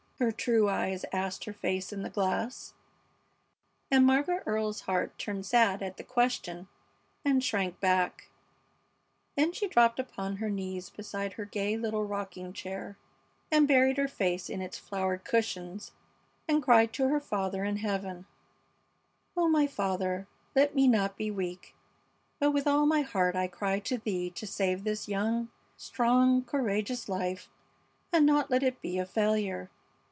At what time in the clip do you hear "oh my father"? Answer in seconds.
19.35-20.27